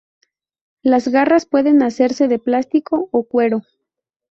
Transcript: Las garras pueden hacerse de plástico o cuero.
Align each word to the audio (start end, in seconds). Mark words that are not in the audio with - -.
Las 0.81 1.09
garras 1.09 1.45
pueden 1.45 1.83
hacerse 1.83 2.27
de 2.27 2.39
plástico 2.39 3.07
o 3.11 3.21
cuero. 3.27 3.61